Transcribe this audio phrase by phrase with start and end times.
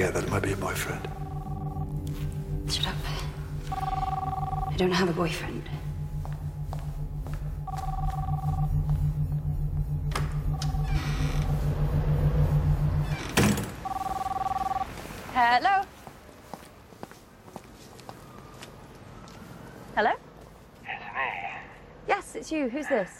[0.00, 1.06] forget that it might be a boyfriend.
[2.72, 2.94] Shut up.
[3.70, 5.68] I don't have a boyfriend.
[15.34, 15.84] Hello?
[19.94, 20.12] Hello?
[20.82, 21.28] It's me.
[22.08, 22.70] Yes, it's you.
[22.70, 23.19] Who's this?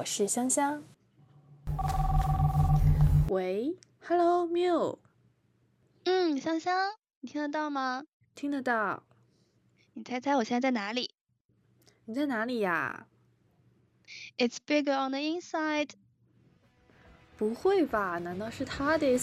[0.00, 0.82] 我是香香。
[3.28, 4.96] 喂，Hello Miu，
[6.04, 8.04] 嗯，香香，你听得到吗？
[8.34, 9.02] 听得到？
[9.92, 11.10] 你猜猜我现在在哪里
[12.06, 13.08] 你在哪里呀
[14.38, 15.90] ？？It's bigger on the inside。
[17.36, 18.16] 不会吧？
[18.16, 19.20] 难道是他的？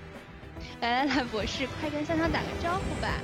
[0.80, 3.20] 来来来，博士，快跟香香打个招呼吧。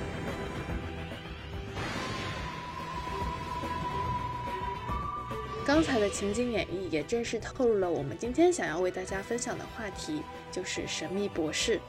[5.65, 11.79] 刚才的情景演绎也正式透露了我们今天想要为大家分享的话题，就是神秘博士。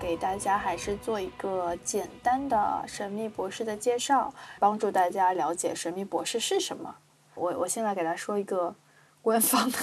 [0.00, 6.96] 给大家还是做一个简单的神秘博士的介绍，帮助大家了解神秘博士是什么。
[7.36, 8.74] 我我先来给大家说一个
[9.22, 9.78] 官方的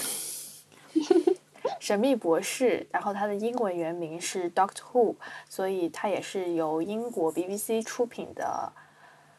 [1.80, 5.16] 神秘博士，然后它的英文原名是 Doctor Who，
[5.48, 8.74] 所以它也是由英国 BBC 出品的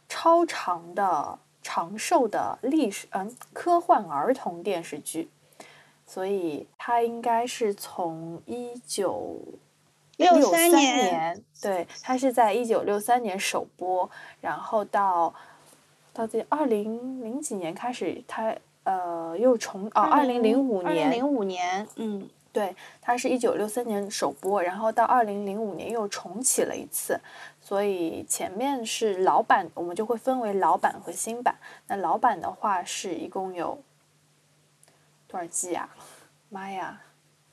[0.08, 5.28] 超长的长寿的历史嗯科幻儿童电视剧，
[6.06, 9.40] 所以它应该是从一九
[10.18, 14.08] 六三三年对，它是在一九六三年首播，
[14.40, 15.34] 然后到
[16.12, 27.18] 到这二零零几年开始，它呃又重哦二零零五年零五年，嗯，对，它是一九六三年首播，然后到二零零五年又重启了一次，
[27.64, 31.56] 所以前面是老版，我们就会分为老版和新版。
[31.86, 33.82] 那老版的话是一共有
[35.26, 35.88] 多少季啊？
[36.50, 37.00] 妈呀！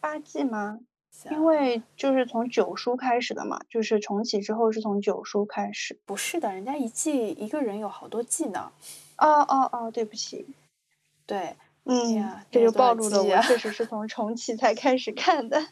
[0.01, 0.81] 八季吗？
[1.29, 5.97] 因为就是从九书开始的嘛，就是重启之后是从九书开始。
[6.05, 8.73] 不是的，人家一季一个人有好多季呢。
[9.15, 10.45] 哦哦哦，对不起，
[11.25, 11.55] 对，
[11.85, 15.67] 嗯，呀这就暴露了我确实 是从重启才开始看的。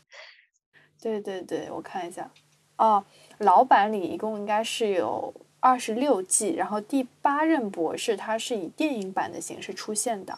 [1.02, 2.32] 对对对，我看一下，
[2.78, 3.04] 哦，
[3.40, 10.38] 老版里一共应该是有二十六季，然后第八任博士他是以电影版的形式出现的，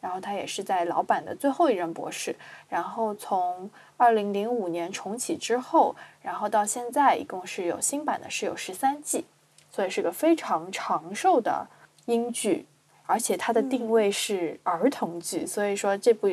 [0.00, 2.34] 然后他也是在老版的最后一任博士，
[2.68, 9.24] 然后从二零零五年重启之后，然后到现在一共是有新版的是有十三季，
[9.70, 11.68] 所以是个非常长寿的
[12.06, 12.66] 英剧，
[13.06, 16.28] 而且它的定位是儿童剧，所以说这部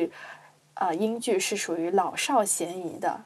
[0.74, 3.20] 呃英剧是属于老少咸宜的。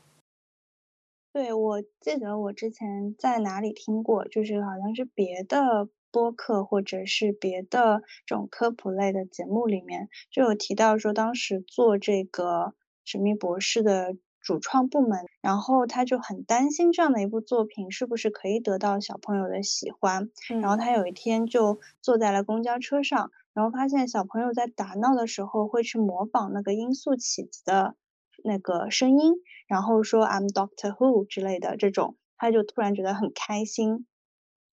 [1.35, 12.67] 对，我记得我之前在哪里听过，就是好像是别的播客或者是别的这种科普类的节目里面就有提到说，当时做这个
[13.05, 20.31] 《神秘博士》的主创部门，然后他就很担心这样的一部作品是不是可以得到小朋友的喜欢，
[20.61, 20.77] 然后。
[20.77, 27.97] 他有一天就坐在了公交车上，然后发现小朋友在打闹的时候会去模仿那个音速起子的
[28.45, 29.35] 那个声音，
[29.75, 34.07] 然后说 I'm Doctor Who 之类的这种，他就突然觉得很开心。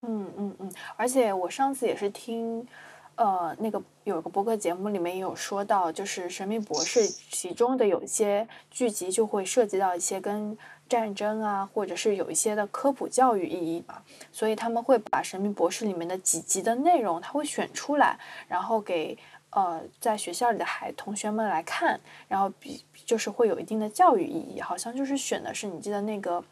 [0.05, 2.67] 嗯嗯嗯，而且我上次也是听，
[3.15, 10.57] 呃，那个有个播客节目里面也有说到，就是《神秘博士》其中的有一些剧集就会涉及到一些跟
[10.89, 19.17] 战争啊，或者是有一些的科普教育意义嘛，所以他们会把《神秘博士》里面的几集的内容，他会选出来，然后给
[19.51, 26.43] 呃在学校里的孩同学们来看，然后比就是会有一定的教育意义，好像就是选的是你记得那个。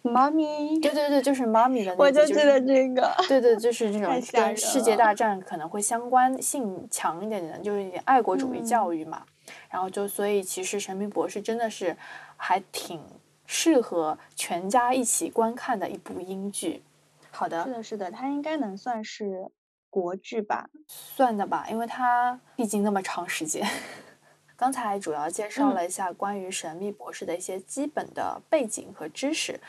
[0.00, 3.12] 妈咪，对对对，就是妈咪的那我集，是就记得这个。
[3.26, 9.24] 对对，就是这种跟世界大战可能会相关性强一点的，就是一点爱国主义教育嘛。
[9.68, 11.96] 然后就所以其实《神秘博士》真的是
[12.36, 13.02] 还挺
[13.44, 16.80] 适合全家一起观看的一部英剧。
[17.32, 19.50] 好的，是的，是的，它应该能算是
[19.90, 20.68] 国剧吧？
[20.86, 23.66] 算的吧，因为它毕竟那么长时间。
[24.56, 29.60] 刚才主要介绍嗯了一下关于神秘博士的一些基本的背景和知识，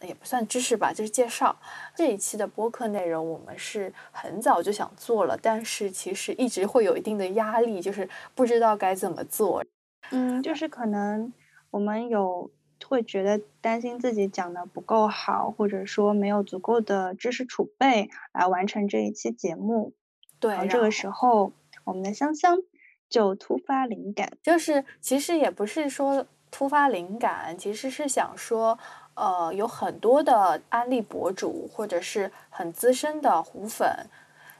[0.00, 1.56] 也不算知识吧，就是介绍。
[1.96, 9.64] 这一期的播客内容我们是很早就想做了，但是其实一直会有一定的压力，就是不知道该怎么做。
[10.10, 11.32] 嗯，就是可能
[11.70, 12.48] 我们有
[12.84, 19.92] 会觉得担心自己讲的不够好，或者说没有足够的知识储备来完成这一期节目。
[20.40, 21.52] 对，然后这个时候，
[21.84, 22.58] 我们的香香
[23.08, 28.78] 就突发灵感，就是其实也不是说突发灵感，其实是想说，
[29.14, 33.88] 呃，有很多的安利博主或者是很资深的虎粉，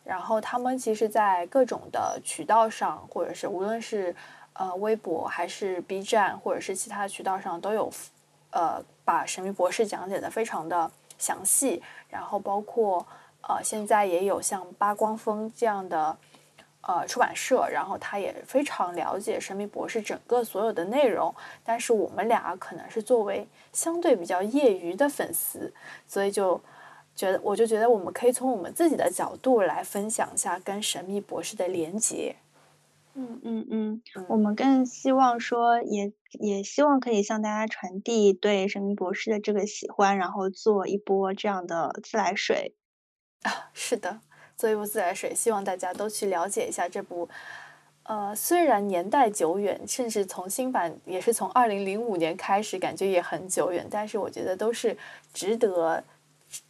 [0.05, 4.15] 然后他们其实，在各种的渠道上，或者是无论是
[4.54, 7.93] 呃微博还是 B 站，或者是其他渠道上，都有
[8.50, 13.06] 呃把《神秘博士》讲解的非常的详细，然后包括
[13.43, 16.16] 呃现在也有像八光峰这样的。
[16.84, 21.32] 呃，出版社，然后他也非常了解《神秘博士》整个所有的内容，
[21.62, 25.72] 但是我们俩可能是作为相对比较业余的粉丝，
[26.08, 26.60] 所以就
[27.14, 32.34] 觉得，我就觉得我们可以从我们自己的角度来分享一下跟《神秘博士》的连接。
[33.14, 42.75] 嗯嗯嗯，我们更希望说，也也希望可以向大家传递对《神秘博士》的这个喜欢，然后做一波这样的自来水。
[43.43, 44.20] 啊，是的。
[44.56, 47.29] 做一波自来水，希望大家都去了解一下这部。
[48.05, 54.97] 呃，虽然年代久远，甚至从新版也是从二零零五年开始，感觉也很久远，但是我觉得都是
[55.32, 56.05] 值得，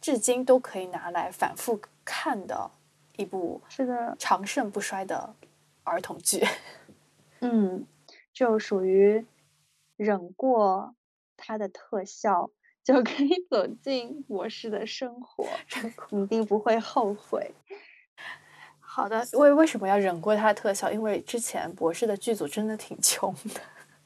[0.01, 2.69] 至今都可以拿来反复看的
[3.17, 5.35] 一部，是的，长盛不衰的
[5.83, 6.43] 儿童剧。
[7.41, 7.85] 嗯，
[8.33, 9.25] 就属于
[9.97, 10.95] 忍过
[11.37, 12.51] 它的特效。
[12.83, 15.47] 就可以走进博士的生活，
[16.09, 17.53] 你一定不会后悔。
[18.81, 20.91] 好的，为为什么要忍过他的特效？
[20.91, 23.61] 因为之前博士的剧组真的挺穷的，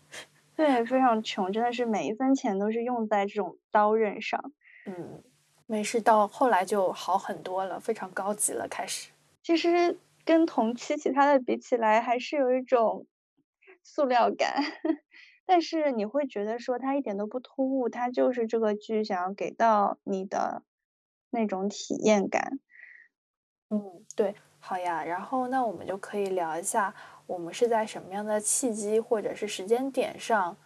[0.56, 4.40] 对，非常穷，真的是每一分钱都是用在这种刀刃上。
[4.86, 5.24] 嗯，
[5.66, 8.68] 没事，到后来就好很多了，非常高级了。
[8.68, 9.10] 开始，
[9.42, 9.98] 其实
[10.28, 13.08] 跟同期其他的比起来，还是有一种
[13.82, 14.62] 塑料感。
[15.46, 20.64] 但是你会觉得说它一点都不突兀，它就是这个剧想要给到你的
[21.30, 22.60] 那种体验感。
[23.70, 25.06] 嗯，对，好呀。
[25.06, 26.94] 然后那我们就可以聊一下，
[27.26, 30.58] 我们是在什么样的契机或者是时间点上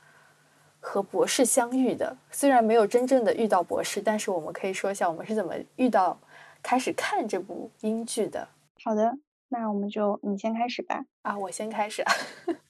[0.79, 2.17] 和博士相遇的？
[2.31, 6.19] 虽然没有真正的遇到博士，但是我们可以说一下我们是怎么遇到、
[6.63, 8.47] 开始看这部英剧的。
[8.83, 9.15] 好的，
[9.53, 11.03] 那我们就你先开始吧。
[11.24, 12.03] 啊，我先开始。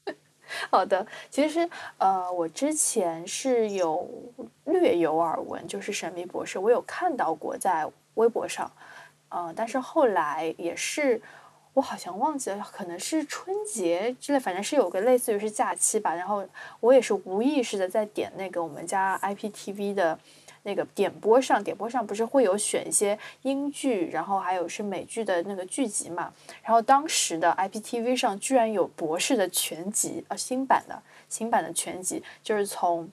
[0.71, 1.69] 好的，其实
[1.99, 4.09] 呃，我之前是有
[4.65, 8.69] 略有耳闻，就是《神秘博士》，我有看到过在微博上，
[9.29, 11.21] 呃，但是后来也是，
[11.73, 16.43] 我好像忘记了，可能是春节之类，反正是有个类似于是假期吧，然后
[16.79, 20.17] 我也是无意识的在点那个我们家 IPTV 的。
[20.63, 26.31] 那个点播上，点播上不是会有选一些英剧，然后还有是美剧的那个剧集嘛？
[26.63, 33.09] 然后当时的 IPTV 上居然有博士的全集，呃，新版的新版的全集，就是从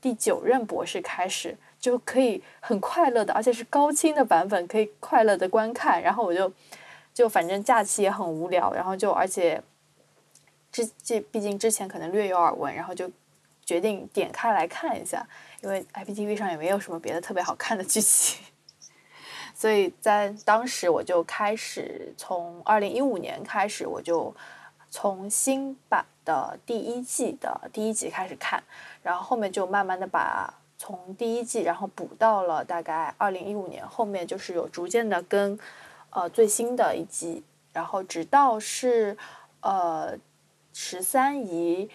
[0.00, 6.00] 第九任博士开始，就可以很快乐的，而且是高清的版本，可以快乐的观看。
[6.02, 6.52] 然后我就
[7.12, 9.60] 就反正假期也很无聊，然后就而且
[10.70, 13.10] 之这毕竟之前可能略有耳闻，然后就
[13.72, 15.26] 决定点开来看一下。
[15.62, 18.44] 因为 IPTV 上也没有什么别的特别好看的剧情，
[19.54, 24.34] 所以在当时我就开始从二零一五年开始，我就
[24.90, 28.60] 从新版的第一季的第一集开始看，
[29.04, 35.56] 然后后面就慢慢的把从第一季然后补到了大概二零一五年后面就是有逐渐的跟
[36.10, 39.16] 呃最新的一季，然后直到是
[39.60, 40.18] 呃
[40.72, 41.88] 十三姨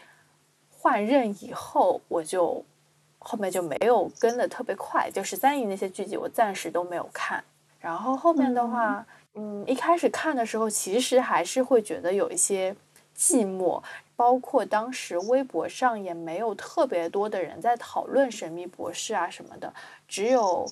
[0.78, 2.64] 换任以后，我就。
[3.20, 7.44] 后面就没有跟的特别快，就十三姨那些剧集我暂时都没有看。
[7.82, 12.74] 然后后面的话，嗯，一开始看的时候，其实还是会觉得有一些
[13.18, 13.84] 寂寞，
[14.16, 19.74] 包括当时微博上也没有特别多的人在讨论《神秘博士》啊什么的，
[20.08, 20.66] 只有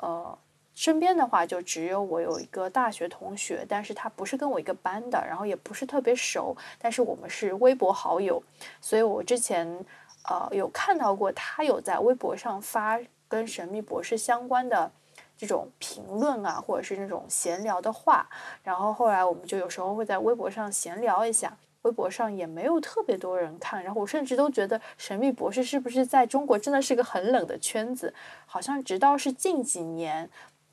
[0.00, 0.38] 呃
[0.78, 8.40] 身边的话就只有我有一个大学同学，但是他不是跟我一个班的，然后也不是特别熟，但是我们是微博好友，
[8.80, 9.84] 所以我之前。
[10.30, 14.90] 呃，有看到过他有在微博上发跟神秘博士相关的
[15.38, 18.28] 这种评论啊，或者是那种闲聊的话。
[18.62, 23.82] 然后后来我们就有时候会在微博上闲聊一下，微博上也没有特别多人看。
[23.82, 28.12] 然后我甚至都觉得神秘博士是不是在中国真的是个很冷的圈子？
[28.44, 30.28] 好像直到是近几年。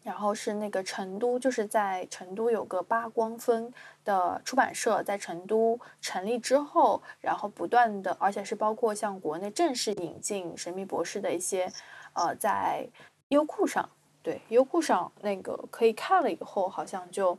[0.06, 11.68] 然后是那个成都，就是在成都有个八光分的出版社，在成都成立之后，然后不断的，而且是包括像国内正式引进《神秘博士》的一些，
[12.14, 12.88] 呃，在
[13.30, 13.90] 优酷上，
[14.22, 17.36] 对优酷上那个可以看了以后，好像就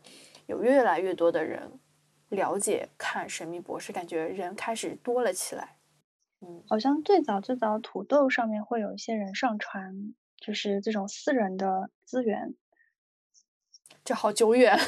[0.46, 1.70] 有越来越多的人
[2.30, 5.76] 了解看《神秘博士》，感觉人开始多了起来。
[6.40, 10.12] 嗯，好像最早最早土豆上面会有一些人上传。
[10.38, 12.55] 就是这种私人的资源，
[14.05, 14.78] 这好久远。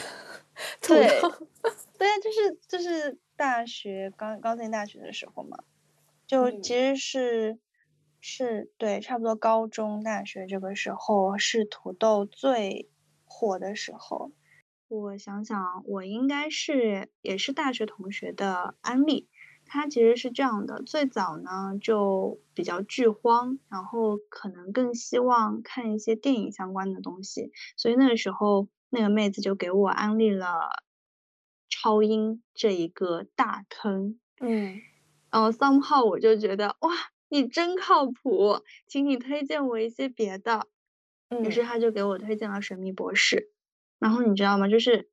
[0.81, 1.09] 对，
[1.99, 5.59] 对，就是就是大学刚刚进大学的时候嘛，
[6.26, 7.59] 就其实是
[8.21, 12.88] 是对，差不多高中、大学这个时候是土豆最
[13.25, 14.33] 火的时候。
[14.88, 19.28] 我想想，我应该是也是大学同学的安利。
[19.68, 30.82] 他其实是这样的，最早呢就比较剧荒，然后可能更希望看一些电影相关的东西，所以那个时候那个妹子就给我安利了
[31.68, 34.18] 超英这一个大坑。
[34.40, 34.80] 嗯，
[35.30, 36.90] 然后 somehow 我就觉得哇，
[37.28, 40.66] 你真靠谱，请你推荐我一些别的。
[41.44, 43.37] 于是他就给我推荐了《神秘博士》。
[43.98, 44.66] 然后你知道吗？
[44.66, 45.10] 就是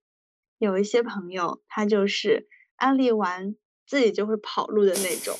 [0.58, 2.48] 有一些朋友，他就是
[2.78, 3.56] 安利完
[3.86, 5.36] 自己就会跑路的那种，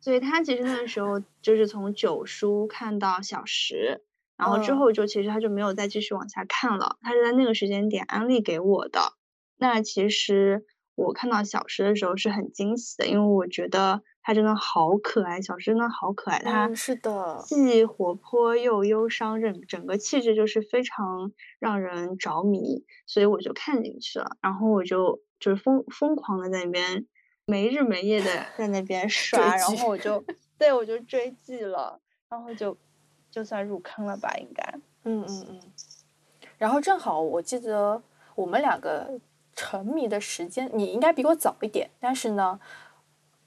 [0.00, 4.02] 所以他其实那个时候就是从九叔看到小石，
[4.36, 6.98] 然后之后就其实他就没有再继续往下看了。
[7.02, 9.14] 他是在那个时间点安利给我的。
[9.56, 10.64] 那其实
[10.94, 14.02] 我看到小石的时候是很惊喜的，因为我觉得。
[14.22, 16.38] 他真的好可爱，小石真的好可爱。
[16.40, 24.36] 他是的，既活泼又忧伤，整整个气质就是非常让人着迷，所以我就看进去了。
[24.42, 27.06] 然后我就就是疯疯狂的在那边
[27.50, 30.24] 没日没夜的在那边 刷，然后我就
[30.56, 32.76] 对我就追剧了，然后就
[33.30, 34.62] 就算入坑了吧，应该。
[35.04, 35.60] 嗯嗯嗯。
[36.56, 38.02] 然后正好我记得
[38.34, 39.18] 我们两个
[39.54, 42.60] 沉迷的时间，你应该比我早一点，但是呢。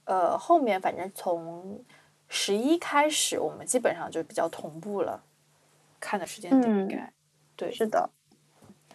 [0.06, 1.82] 呃，后面反正从
[2.28, 5.24] 十一开始，我们基本上就比较同步了，
[5.98, 7.14] 看的时间点应该
[7.56, 8.10] 对，是的，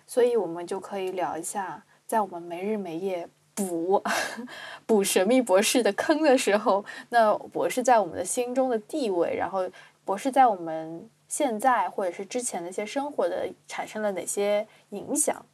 [0.06, 3.26] 所以我们就可以聊一下，在我们没日没夜
[3.66, 4.02] 补
[4.86, 9.68] 补神秘博士的坑的时候，那博士在我们的心中的地位，然后
[10.04, 15.44] 博士在我们现在或者是之前的一些生活的产生了哪些影响？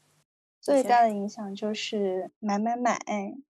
[0.61, 2.99] 最大的影响就是买买买，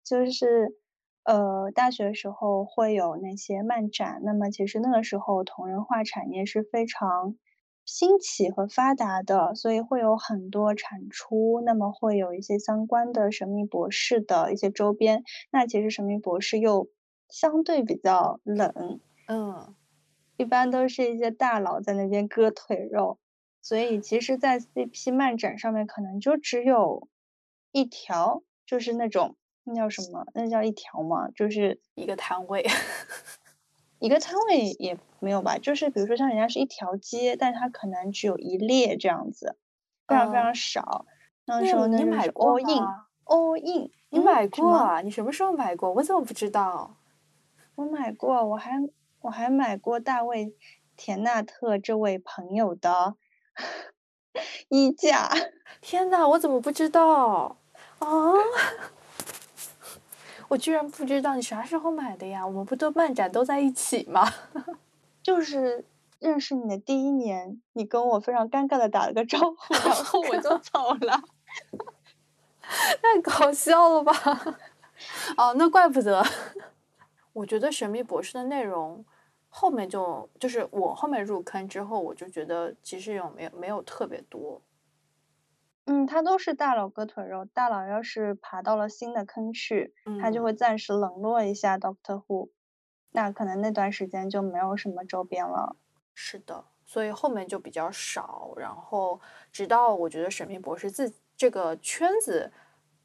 [0.03, 0.77] 就是。
[1.25, 7.35] 呃，大学时候会有那些漫展，那么其实那个时候同人画产业是非常
[7.89, 15.23] 兴起和发达的，所以会有很多产出，那么会有一些相关的神秘博士的一些周边。
[15.51, 16.87] 那其实神秘博士又
[17.29, 19.73] 相对比较冷，嗯，
[20.37, 23.17] 一般都是一些大佬在那边割腿肉，
[23.59, 27.07] 所以其实，在 CP 漫展上面可能就只有
[27.71, 29.35] 一条，就是那种。
[29.65, 30.25] 那叫什么？
[30.33, 31.29] 那叫一条吗？
[31.35, 32.65] 就是一个摊位，
[33.99, 35.57] 一个摊位也没有吧？
[35.57, 39.57] 就是比如说像人家是一条街，但它可能只有一列这样子，
[40.07, 41.05] 非常非常少。
[41.45, 45.01] 那时候你买过 all in，all in，你买过啊？
[45.01, 45.91] 你什么时候买过？
[45.93, 46.95] 我怎么不知道？
[47.75, 48.73] 我买过，我还
[49.21, 50.53] 我还买过大卫
[50.95, 53.15] 田纳特这位朋友的
[54.69, 55.29] 衣架。
[55.81, 57.57] 天呐，我怎么不知道
[57.99, 58.33] 啊？
[60.49, 62.45] 我居然不知道你啥时候买的呀？
[62.45, 64.27] 我们不都漫展都在一起吗？
[65.23, 65.85] 就是
[66.19, 71.21] 认识你的第一年，你跟我非常尴尬的打了个招呼， 然后我就走了，
[72.61, 74.13] 太搞笑了吧？
[75.37, 76.25] 哦，那怪不得。
[77.33, 79.05] 我觉得《神秘博士》的内容
[79.49, 84.59] 后面就就是我后面入坑之后，我就觉得其实有没有没有特别多。
[85.89, 87.45] 嗯，他都是大佬割腿肉。
[87.45, 89.91] 大佬要是爬到了新的坑去，
[90.21, 92.51] 他就会暂时冷落一下 Doctor Who，
[93.11, 95.75] 那可能那段时间就没有什么周边了。
[96.13, 98.53] 是的，所以后面就比较少。
[98.55, 99.19] 然后
[99.51, 102.51] 直到我觉得神秘博士自这个圈子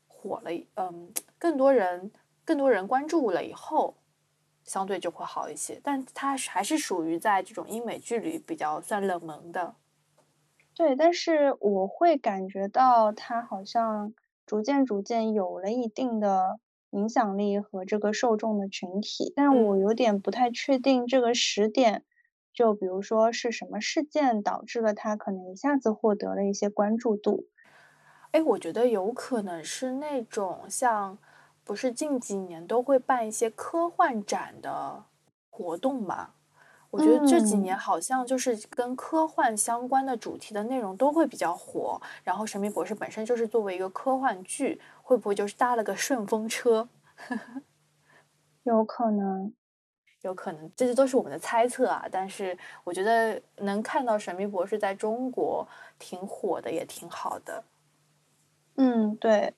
[0.06, 2.12] 火了，嗯，更多人
[2.44, 3.94] 更多人关注了以后，
[4.62, 5.80] 相对就会好一些。
[5.82, 9.74] 但它还是属于在这种英美剧里比较算冷门的。
[10.76, 14.12] 对，但是我会感觉到他好像
[14.44, 16.58] 逐渐逐渐有了一定的
[16.90, 22.04] 影响力和这个受众的群体，但我有点不太确定这个时点，
[22.52, 27.46] 就比如说是什么事件导致了他可能一下子获得了一些关注度。
[28.32, 31.16] 哎，我觉得有可能是那种像，
[31.62, 35.04] 不是近几年都会办一些科幻展的
[35.48, 36.30] 活动吗？
[36.94, 46.88] 我觉得这几年好像就是跟科幻相关的主题的内容都会比较火，然后《神秘博士》本身就是作为一个科幻剧，会不会就是搭了个顺风车？
[48.62, 49.52] 有可能，
[50.22, 52.06] 有可能，这些都是我们的猜测啊。
[52.12, 55.66] 但是我觉得能看到《神秘博士》在中国
[55.98, 57.64] 挺火的，也挺好的。
[58.76, 59.52] 嗯，对，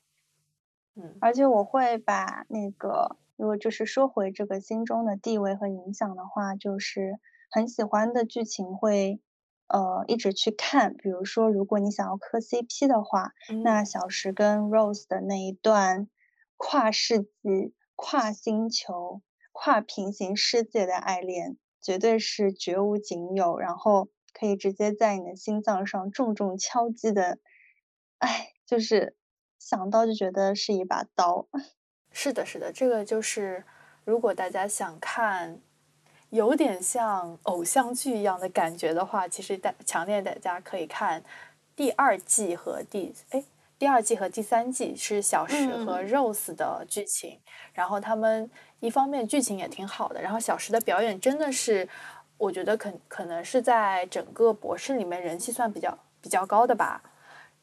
[0.95, 3.15] 嗯，而且我会把那个。
[3.37, 7.19] 如果就是说回这个心中的地位和影响的话，就是
[7.51, 9.21] 很喜欢的剧情会，
[9.69, 10.95] 呃，一直去看。
[10.97, 16.09] 比如说，如果你想要磕 CP 的话，那小石跟 Rose 的那一段
[16.57, 19.21] 跨世纪、跨星球、
[19.53, 27.39] 跨平行世界的爱恋，绝对是绝无仅有，然后可以直接在你的心脏上重重敲击的，
[28.19, 29.15] 哎，就是
[29.59, 31.49] 想到就觉得是一把刀。
[32.19, 33.63] 是的，是的，这个就是
[34.07, 35.61] 如果大家想看
[36.31, 41.23] 有点像偶像剧一样的感觉的话，其实大强烈大家可以看
[41.77, 43.45] 第二季和第哎。
[43.79, 47.39] 第二季和第三季是小石和 Rose 的剧情，
[47.75, 51.87] 然后他们一方面剧情也挺好的，然后小石的表演真的是，
[52.39, 57.03] 我觉得可可能是在整个博士里面人气算比较比较高的吧，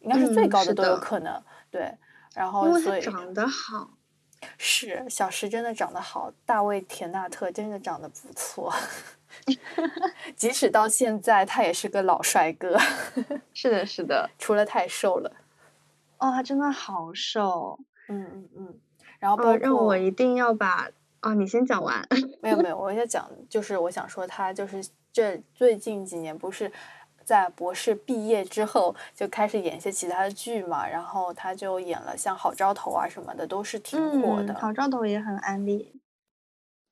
[0.01, 1.43] 应该是最高的都有可能。
[1.72, 1.91] 对，
[2.36, 3.89] 然后所以长得好，
[4.57, 8.73] 是小石真的长得好，大卫田纳特真的长得不错，
[10.35, 12.77] 即使到现在他也是个老帅哥。
[13.53, 15.31] 是的，是的，除了太瘦了。
[16.17, 18.79] 哦，他真的好瘦，嗯嗯嗯，
[19.19, 20.89] 然后包括让我一定要把
[21.21, 22.07] 哦，你先讲完。
[22.41, 26.71] 没有没有，我要讲就是我想说他就是这最近几年不是
[27.25, 34.53] 在博士毕业之后就开始演一些其他的剧嘛，然后他就演了像《好兆头》啊什么的，都是挺火的。
[34.56, 36.00] 好兆头也很安利。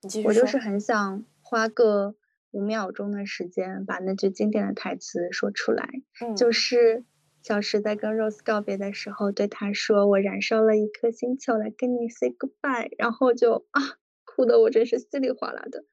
[0.02, 2.16] 你继续我就是很想花个
[2.52, 5.88] 五秒钟的时间把那句经典的台词说出来，
[6.36, 7.04] 就是。
[7.44, 13.82] 小石在跟 Rose 告别的时候，对他说：“我燃烧了一颗星球来跟你 say goodbye。”然后就啊，
[14.26, 15.84] 哭的我真是稀里哗啦的。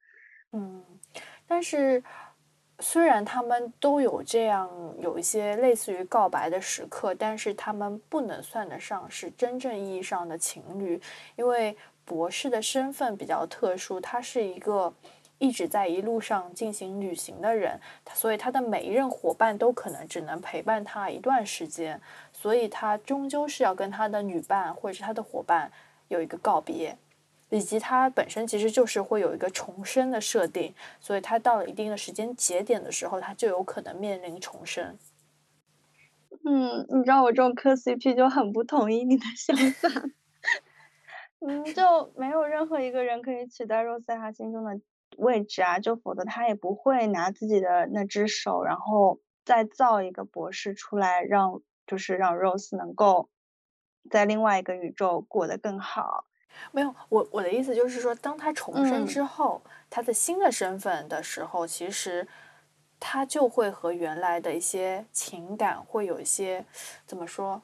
[0.51, 0.85] 嗯，
[1.47, 2.03] 但是
[2.79, 4.69] 虽然他们都有这样
[4.99, 11.01] 有一些类似于告白的时刻，但是他们不能算得上是真正意义上的情侣，
[11.35, 14.93] 因为博士的身份比较特殊，他是一个。
[15.41, 17.79] 一直在一路上进行旅行的人，
[18.13, 21.97] 所以他的每一任伙伴都可能只能陪伴他一段时间，
[22.33, 25.71] 所以他终究是要跟他的女伴或者是他的伙伴
[26.09, 26.93] 有一个告别，
[27.49, 34.97] 以及他本身其实就是会有一个重生的设定，所以他到了一定的时间节点的时候，他就有可能面临重生。
[36.45, 39.89] 嗯，你知道我这种磕 CP 就很不同意你的 想法，
[41.45, 44.79] 嗯，就没有任何一个人可以取代 Rose 在他心中的。
[45.17, 53.27] 位置啊，就否则他也不会拿自己的那只手，然后再造一个博士出来，让就是让 Rose 能够
[54.09, 56.25] 在另外一个宇宙过得更好。
[56.71, 62.27] 没有，我我的意思就是说，当他重生之后，他的新的身份的时候，其实
[62.99, 66.65] 他就会和原来的一些情感会有一些
[67.05, 67.61] 怎么说？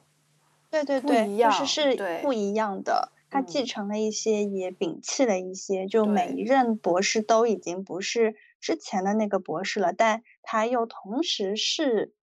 [0.70, 3.12] 对对对，就是是不一样的。
[3.28, 5.86] 他继承了一些，也摒弃了一些。
[5.86, 12.14] 就每一任博士都已经不是之前的那个博士了，但他又同时是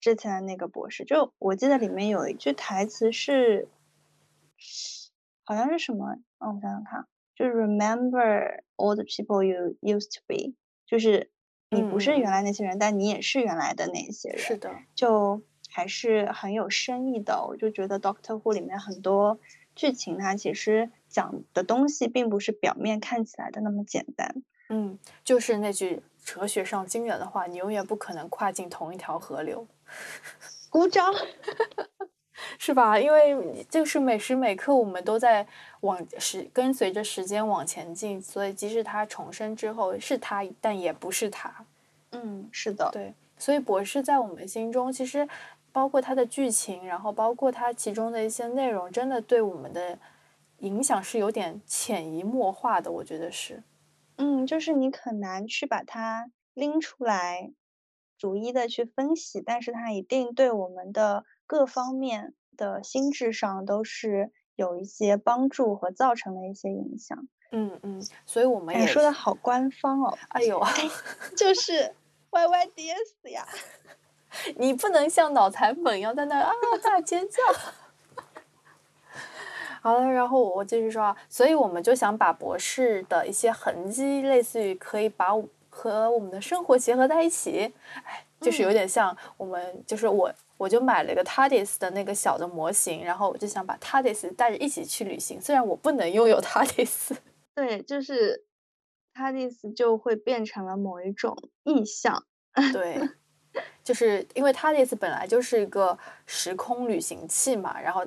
[0.00, 1.04] 之前的那个博士。
[1.04, 3.68] 就我记得里面有一句台词是，
[5.50, 6.14] 好像是什么？
[6.38, 10.54] 嗯，我想想看，就是 Remember all the people you used to be，
[10.86, 11.28] 就是
[11.70, 14.38] 你不是原来那些人，但你也是原来的那些人。
[14.38, 17.44] 是的，就还是很有深意的。
[17.48, 19.40] 我就觉得 Doctor Who 里面很多。
[19.76, 24.42] 剧情它其实讲的东西并不是表面看起来的那么简单。
[24.68, 29.66] 嗯，就是那句哲学上经典的话：“你永远不可能跨进同一条河流。
[30.68, 31.14] ”鼓掌，
[32.58, 32.98] 是吧？
[32.98, 35.46] 因为就是每时每刻我们都在
[35.80, 41.64] 往时跟随着时间往前进，所以即使他重生之后是他，但也不是他。
[42.12, 43.14] 嗯，是的，对。
[43.38, 45.28] 所以博士在我们心中其实。
[45.72, 49.96] 包括它的剧情，然后包括它其中的一些内容，真的对我们的
[50.58, 53.62] 影响是有点潜移默化的，我觉得是。
[54.16, 57.52] 嗯，就是你很难去把它拎出来，
[58.18, 67.26] 逐一的去分析，但是它一定对我们的各方面的心智上都是有一些帮助和造成了一些影响。
[67.50, 70.16] 嗯嗯，所以我们也说的好官方哦。
[70.28, 70.62] 哎呦，
[71.36, 71.92] 就是
[72.30, 73.44] Y Y D S 呀。
[74.58, 77.42] 你不能像脑残粉一样在那啊大尖叫。
[79.82, 85.30] 好了，然后我继续说啊，所以我们就想把博士的一些痕迹，类似于可以把
[85.68, 97.16] 和我们的生活结合在一起，哎，就是有点像我们，就是我我就买了一个 TARDIS 的那个小的模型，然后我就想把 TARDIS 带着一起去旅行，虽然我不能拥有 TARDIS。
[97.56, 98.44] 对，就是
[99.14, 102.22] TARDIS 就会变成了某一种意象。
[102.74, 103.00] 对。
[103.82, 108.04] 就是因为 TARDIS 本来就是一个时空旅行器嘛，然后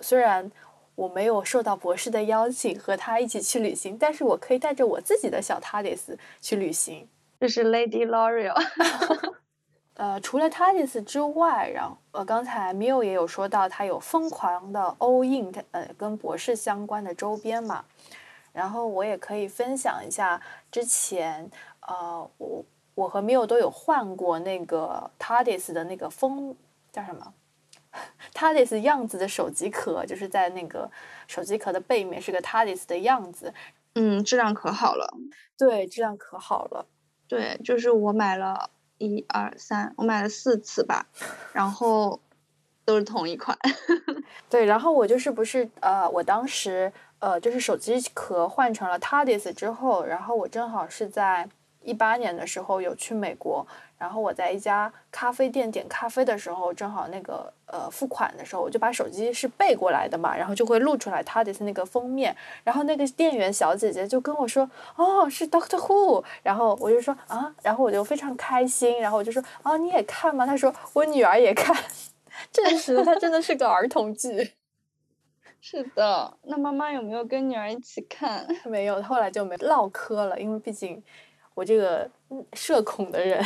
[0.00, 0.52] 虽然
[0.94, 7.08] 我没有受到博士的邀请和他一起去旅行，但是我可以带着我自己的小 TARDIS 去旅行。
[7.40, 8.54] 这是 Lady L'Oreal。
[9.94, 17.84] 呃，除了 TARDIS 之外，然后呃，刚才 Miu 也有说到，他有疯狂的 All In，呃，跟博士相关的周边嘛。
[18.52, 21.50] 然后我也可以分享一下之前。
[21.86, 26.56] 呃，我我和 Miu 都有换过那个 TARDIS 的那个封
[26.90, 27.34] 叫什么
[28.32, 30.90] TARDIS 样子的手机壳，就是在那个
[31.28, 33.52] 手机壳的背面是个 TARDIS 的样子，
[33.96, 35.12] 嗯，质量可好了。
[35.58, 36.86] 对，质量可好了。
[37.28, 41.06] 对，就是我买了一二三，我买了四次吧，
[41.52, 42.20] 然后
[42.84, 43.58] 都是同一款。
[44.48, 51.48] 对，然后我就是不是呃，我当时呃，就是手机壳换成了 TARDIS 之后，然后我正好是在
[51.82, 53.66] 一八年的时候有去美国，
[54.04, 70.44] 然后我在一家咖啡店点咖啡的时候，正好那个呃付款的时候，我就把手机是背过来的嘛，然后就会露出来 TARDIS 那个封面，然后那个店员小姐姐就跟我说，哦，是 Doctor Who，然后我就说啊，然后我就非常开心，然后我就说啊，你也看吗？
[70.44, 71.74] 她说我女儿也看，
[72.52, 74.52] 证实了它真的是个儿童剧。
[75.62, 78.46] 是的，那妈妈有没有跟女儿一起看？
[78.68, 81.02] 没有，后来就没唠嗑了，因为毕竟
[81.54, 83.42] 我这个嗯社恐的人。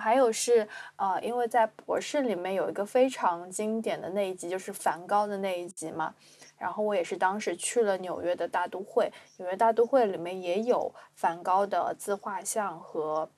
[0.00, 6.14] 还有是呃，因为在博士里面有一个非常经典的那一集，就是梵高的那一集嘛。
[6.58, 13.28] 然后我也是当时去了纽约的大都会，纽约大都会里面也有梵高的自画像和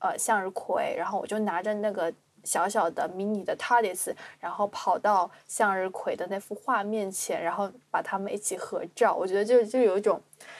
[0.00, 2.12] 呃向日葵，然后我就拿着那个。
[2.44, 9.12] 小小的迷你的 TARDIS，然后跑到向日葵的那幅画面前，然后把他们一起合照。
[9.12, 10.18] 我觉得就就有一种，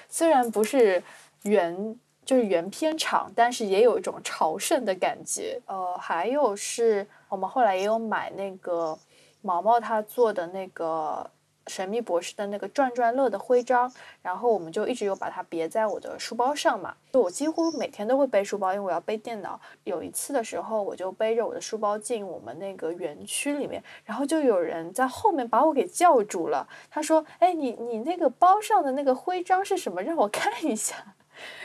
[0.08, 1.02] 虽然不是
[1.44, 1.96] 原
[2.28, 5.58] 就是原片场，但是也有一种朝圣的感觉。
[5.64, 8.98] 呃，还有是我们后来也有买那个
[9.40, 11.30] 毛毛他做的那个。
[11.68, 16.94] 神秘博士的那个转转乐的徽章，然后我们就一直有把它别在我的书包上嘛。
[17.12, 19.60] 就我几乎每天都会背书包，因为我要背电脑。
[19.84, 26.66] 有一次的时候，我就背着我的书包进我们那个园区里面，然后就有人在后面把我给叫住了。
[26.90, 30.00] 他说：“哎，你你那个包上的那个徽章是什么？
[30.02, 31.16] 让我看一下。”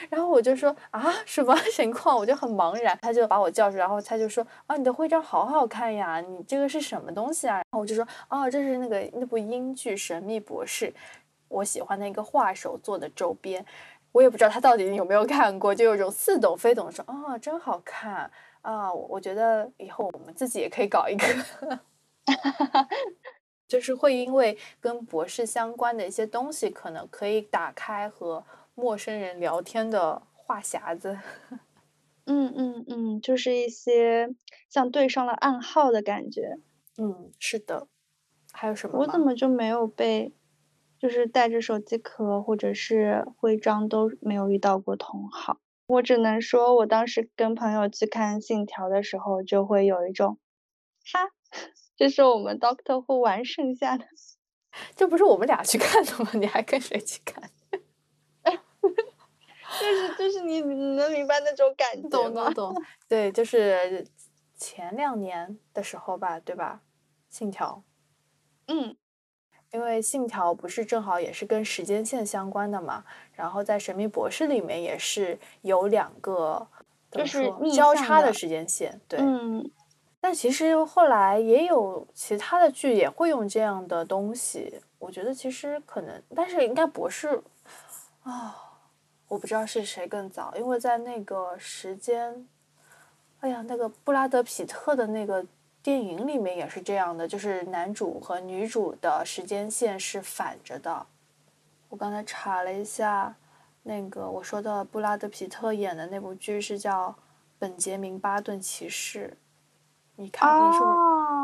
[0.10, 2.16] 然后我就说啊，什么 情况？
[2.18, 2.98] 我就很茫然。
[3.02, 7.56] 他就把我叫住，然后他就说啊，你的徽章好好看呀，你这个是什么东西啊？
[7.56, 10.88] 然后我就说哦，这是那个那部英剧《神秘博士》，
[11.48, 13.66] 我喜欢的一个画手做的周边。
[14.12, 18.30] 我也不知道他到底有没有看过，就有种似懂非懂说啊，真好看
[18.62, 18.94] 啊！
[18.94, 21.80] 我觉得以后我们自己也可以搞一个，
[23.68, 28.44] 就是会因为跟博士相关的一些东西，可能可以打开和。
[28.76, 31.20] 陌生人聊天的话匣子，
[32.26, 34.34] 嗯嗯嗯，就是一些
[34.70, 36.58] 像对上了暗号的感觉。
[36.98, 37.88] 嗯，是的。
[38.52, 39.00] 还有什么？
[39.00, 40.34] 我怎么就没有被，
[41.00, 45.58] 就是带着手机壳或者是徽章都没有遇到过同好？
[45.88, 50.38] 我只能说，我当时跟朋友去看《信条》的时候，就会有一种，
[51.12, 51.30] 哈，
[51.98, 54.06] 这是我们 Doctor Who 玩剩下的。
[54.96, 56.32] 这不是我们俩去看的吗？
[56.36, 57.52] 你还跟谁去看？
[59.80, 64.06] 就是就是你你能明白那种感觉懂懂懂，对，就是
[64.56, 66.82] 前两年的时候吧，对吧？
[67.30, 67.84] 信条，
[68.68, 68.96] 嗯，
[69.72, 76.68] 因为信条不是正好也是跟时间线相关的嘛，然后在神秘博士里面也是有两个，
[77.12, 79.70] 就是交叉的时间线，对，嗯。
[80.22, 87.44] 但其实后来也有其他的剧也会用这样的东西，我觉得其实可能，但是应该博士
[88.22, 88.73] 啊。
[89.34, 92.48] 我不知道是谁更早，因为在那个时间，
[93.40, 95.44] 哎呀，那个布拉德皮特的那个
[95.82, 101.08] 电影里面也是这样的，就是男主和女主的时间线是反着的。
[101.90, 103.36] 我刚才查了一下，
[103.82, 107.10] 那个我说的布拉德皮特演的那部剧是叫
[107.58, 109.36] 《本杰明巴顿骑士》，
[110.16, 111.43] 你看，你说。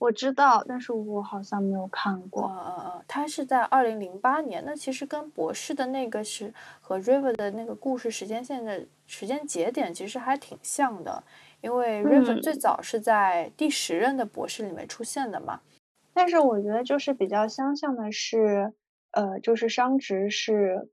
[0.00, 2.48] 我知道，但是我好像没有看过。
[2.48, 11.22] 嗯嗯嗯，它是在二零零八年，那其实跟博士的那个是和 River 的那个故事时间线的时间节点其实还挺像的，
[11.60, 15.60] 因为 River 最早是在第十任的博士里面出现的嘛。
[16.14, 18.72] 但是我觉得就是比较相像的是，
[19.10, 20.88] 呃，就是商值是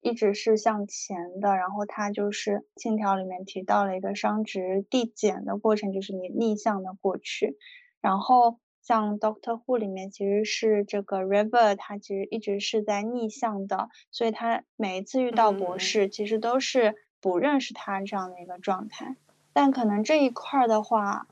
[0.00, 7.56] 一直是向前的，然后它就是信条里面提到了一个商值递减的过程，就是你逆向的过去。
[8.00, 19.16] 然后像 Doctor Who 里面其实是这个 River，他其实一直是在逆向的，所以他每一次遇到博士，其实都是不认识他这样的一个状态。
[19.52, 21.26] 但可能这一块的话，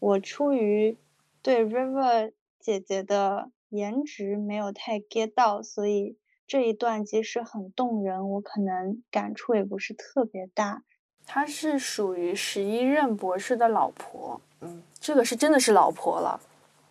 [0.00, 0.96] 我出于
[1.42, 10.82] 对 River 姐姐的颜值没有太 get 到，所以这一段即使很动人，我可能感触也不是特别大。
[11.24, 14.40] 她是属于十一任博士的老婆。
[14.60, 16.40] 嗯，这个是真的是老婆了，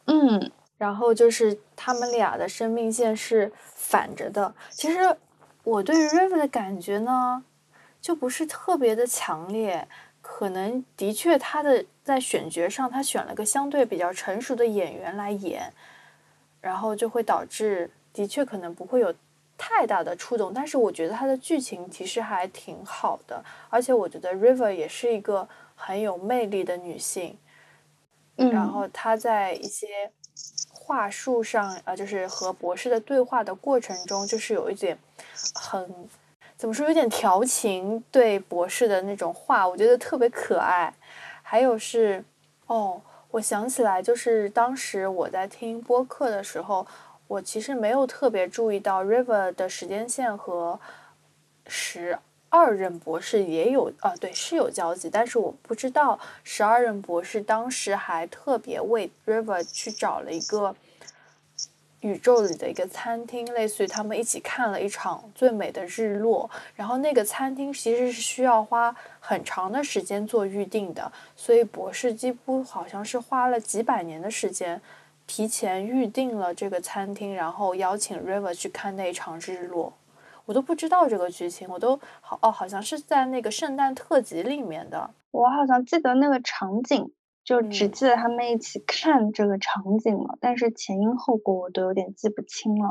[0.06, 4.56] 嗯，然后就是他们俩的生命线是反着的。
[4.70, 5.18] 其实
[5.66, 7.44] 我对 River 的感觉呢，
[8.00, 9.86] 就不是特别的强烈。
[10.22, 15.74] 可能的确，他的在选角上，他选了个相对比较成熟的演员来演，
[16.62, 19.14] 然后就会导致的确可能不会有
[19.58, 20.54] 太大的触动。
[20.54, 27.38] 但是我觉得他的剧情其实还挺好的，而且我觉得 River 也是一个很有魅力的女性。
[28.38, 29.88] 嗯，然后他在一些
[30.72, 34.98] 话术上，呃，就是和博士的对话的过程中，就是有一点
[35.54, 36.10] 很。
[36.58, 40.94] 怎么说有点调情对博士的那种话，我觉得特别可爱。
[41.42, 42.24] 还有是，
[42.68, 46.88] 哦，我想起来，就是当时我在听播客的时候，
[47.28, 50.80] 我其实没有特别注意到 River 的时间线和
[51.68, 52.18] 十
[52.56, 60.76] 二任博士也有啊，对，是有交集，但是我不知道十二任博士当时还特别为 River 去找了一个。
[62.02, 66.48] 宇宙里的一个餐厅，类似于他们一起看了一场最美的日落。
[66.76, 74.80] 然后那个餐厅其实是需要花很长的时间做预定的，所以博士几乎好像是花了几百年的时间
[75.26, 79.92] 提前预定了这个餐厅，然后邀请 River 去看那一场日落。
[80.46, 85.12] 我都不知道这个剧情，我都好哦，好像是在那个圣诞特辑里面的。
[85.32, 87.12] 我好像记得那个场景。
[87.44, 92.90] 就只记得他们一起看这个场景了，但是前因后果我都有点记不清了。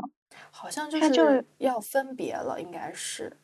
[0.49, 3.35] 好像就是要分别了，应该是。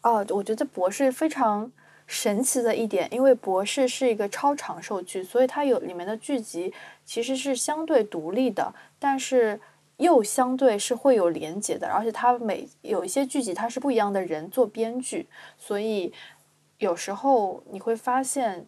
[0.00, 1.72] 哦，我觉得博士非常
[2.06, 6.72] 神奇的一点，因为博士是一个超长寿剧，所以它有里面的剧集
[7.04, 9.60] 其实是相对独立的，但是
[10.00, 16.12] 又相对是会有连结的，而且它每有一些剧集它是不一样的人做编剧，所以
[16.78, 18.66] 有时候你会发现。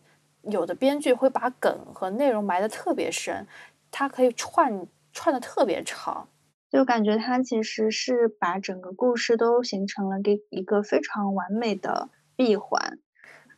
[0.51, 3.47] 有的编剧会把梗和内容埋得特别深，
[3.93, 6.27] 它可以串串的特别长，
[6.69, 12.99] 就感觉它其实是把整个故事都形成了给一个非常完美的闭环，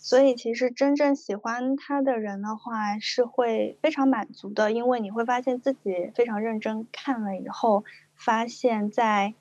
[0.05, 9.33] 所以其实真正喜欢他的人的话是会非常满足的，因为你会发现自己非常认真看了以后，发现在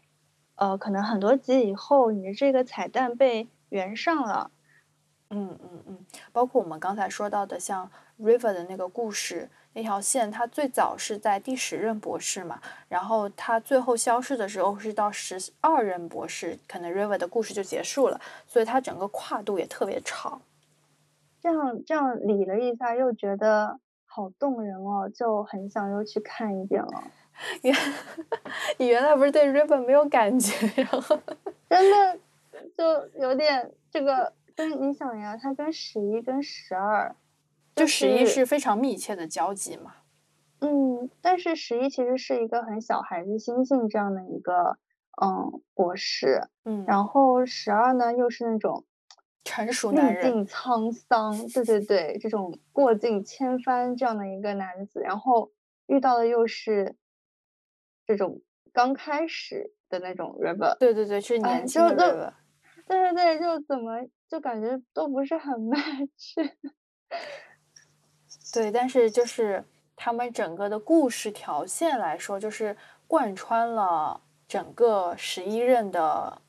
[0.56, 4.52] 呃可能很多集以后，你的这个彩蛋被圆上了。
[5.32, 20.42] 嗯嗯嗯，包括我们刚才说到的，像 River 的那个故事那条线，它最早是在第十任博士嘛，然后它最后消失的时候是到十二任博士，可能 River 的故事就结束了，所以它整个跨度也特别长。
[21.44, 27.04] 这样这样理了一下，又觉得好动人哦，就很想又去看一遍了。
[27.64, 27.76] 原
[28.80, 31.20] 你原来不是对 River 没有感觉，然后
[31.70, 32.18] 真的
[32.78, 34.32] 就有点这个。
[34.56, 37.14] 但是你想呀，他跟十一跟十二，
[37.76, 39.96] 就十一是非常密切的交集嘛。
[40.62, 44.78] 嗯，但是十一其实是一个很小孩子心性这样的一个
[45.22, 48.86] 嗯博士，嗯，然后十二呢又是那种
[49.44, 55.52] 成熟男人，历尽沧桑，对对对，这种过尽千帆这样的一个男子，然后
[55.88, 56.96] 遇到的又是
[58.06, 62.34] 这种刚开始的那种 river，对对对，是年轻的 river。
[62.86, 66.52] 对对对，就怎么就感觉都不是很 match。
[68.54, 69.64] 对，但是就是
[69.96, 72.76] 他们整个的故事条线来说，就是
[73.08, 76.42] 贯穿了整个十一任的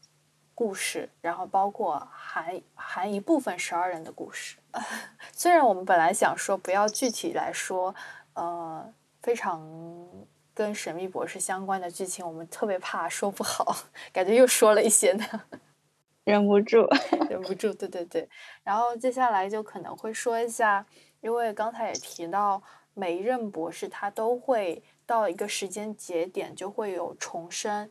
[0.55, 4.57] 故事，然后包括含含一部分十二人的故事。
[5.33, 7.95] 虽然我们本来想说不要具体来说，
[8.35, 9.61] 呃，非常
[10.55, 13.77] 跟神秘博士相关的剧情，我们特别怕说不好，
[14.13, 15.25] 感觉又说了一些呢。
[16.25, 16.89] 忍不住，
[17.29, 18.29] 忍不住，对对对。
[18.63, 20.87] 然后接下来就可能会说一下，
[21.21, 22.63] 因为刚才也提到，
[22.95, 27.91] 每一任博士他都会到一个时间节点就会有重生。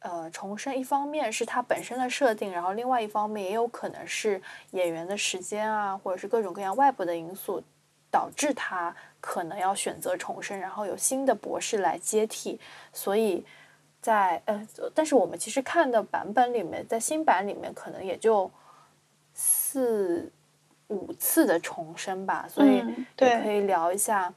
[0.00, 4.40] 呃，重生一方面是他本身的设定，然后另外一方面也有可能是
[4.72, 7.62] 演员的时间啊，或者是各种各样外部的因素
[8.10, 12.60] 导致他可能要选择重生，然后有新的博士来接替，
[12.92, 13.44] 所以。
[13.98, 18.48] 在呃，但是我们其实看的版本里面，在新版里面可能也就
[19.34, 20.30] 四
[20.86, 22.84] 五次的重生吧，所以
[23.18, 24.32] 也可以聊一下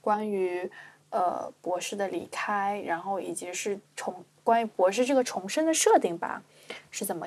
[0.00, 0.70] 关于
[1.10, 6.42] 呃博士的离开，然后以及是重关于博士这个重生的设定吧，
[6.90, 7.26] 是怎么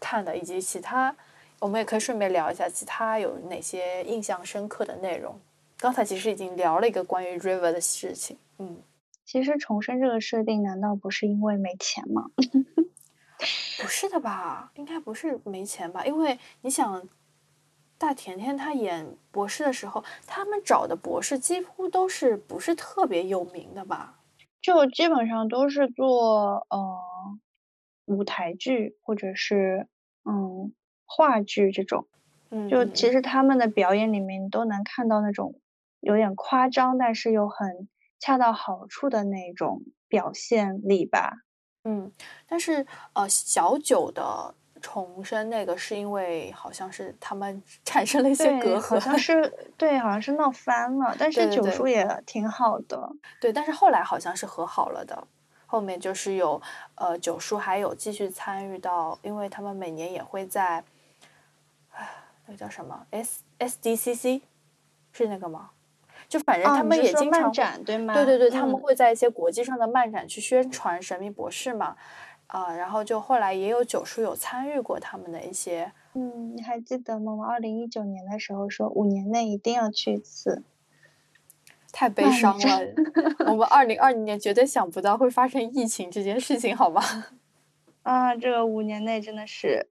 [0.00, 1.14] 看的，以及其他
[1.58, 5.38] 我们也可以顺便聊一下其他有哪些印象深刻的内容。
[5.78, 8.82] 刚才其实已经聊了一个关于 River 的事情，嗯。
[9.24, 12.30] 其实重生这个设定难道不是因为没钱吗？
[13.82, 16.06] 不是的吧，应该不是没钱吧？
[16.06, 17.02] 因为你想，
[17.98, 24.20] 大甜甜她演博士的时候，他们找的博士几乎都是不是特别有名的吧？
[24.60, 26.98] 就基本上都是做呃
[28.06, 29.86] 舞台剧或者是
[30.24, 30.72] 嗯
[31.04, 32.08] 话剧这种，
[32.50, 35.60] 嗯，就嗯其实他们的表演里面，你都能看到那种
[36.00, 41.32] 有点夸张，但是又很恰到好处的那种表现力吧。
[41.84, 42.12] 嗯，
[42.48, 53.10] 但是呃，小九的重生那个是因为好像是他们 产生了一些隔阂好像， 是对，好像是闹翻了，但是九叔也挺好的。
[53.40, 55.26] 对，但是后来好像是和好了的。
[55.68, 56.62] 后面就是有
[56.94, 60.84] 呃九叔还有继续参与到，因为他们每年也会在，
[61.90, 62.08] 唉，
[62.46, 64.42] 那个叫什么 S S D C C，
[65.10, 65.70] 是那个吗？
[66.28, 68.14] 就反正哦，他们也经常会展对吗？
[68.14, 71.96] 对对对，他们嗯会在一些国际上的漫展去宣传《神秘博士》嘛，
[72.46, 77.34] 啊、然后就后来也有九叔有参与过他们的一些，嗯，你还记得吗？
[77.34, 80.62] 我二零一九年的时候说五年内一定要去一次。
[81.92, 82.80] 太悲伤了。
[83.50, 87.02] 我们二零二零年绝对想不到会发生疫情这件事情，好吗？
[88.04, 89.88] 啊，这个五年内真的是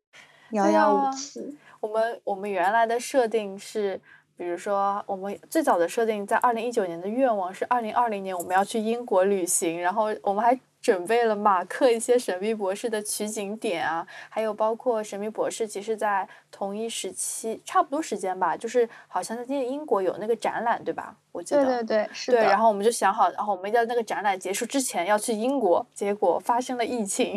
[0.51, 1.57] 遥对遥啊无期。
[1.79, 3.99] 我们我们原来的设定是，
[4.37, 21.15] 比如说我们最早的设定在二零一九年的愿望是二零二零年我们要去英国旅行，然后我们还准备了马克一些神秘博士的取景点啊，还有包括神秘博士其实在同一时期差不多时间吧，就是好像在英国有那个展览对吧？
[21.31, 21.65] 我记得。
[21.65, 27.35] 对对对，是对，然后我们就想好，然后我们在那个展览结束之前要去英国，结果发生了疫情。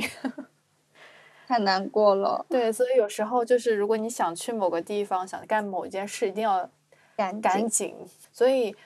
[1.49, 6.69] 太难过了，对，所以有时候就是，如果你想去某个地方，想干某一件事，一定要
[7.17, 7.41] 赶紧。
[7.41, 7.97] 赶紧。
[8.31, 8.77] 所以，